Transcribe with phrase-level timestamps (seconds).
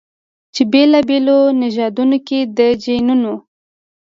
[0.53, 3.33] چې بېلابېلو نژادونو کې د جینونو